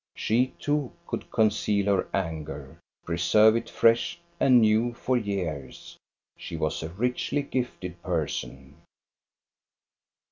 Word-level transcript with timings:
She 0.15 0.47
too 0.57 0.93
could 1.05 1.29
con 1.29 1.49
ceal 1.51 1.85
her 1.85 2.07
anger— 2.11 2.79
preserve 3.05 3.55
it 3.55 3.69
fresh 3.69 4.19
and 4.39 4.59
new 4.59 4.95
for 4.95 5.15
years. 5.15 5.95
She 6.39 6.57
was 6.57 6.81
a 6.81 6.89
richly 6.89 7.43
gifted 7.43 8.01
person. 8.01 8.77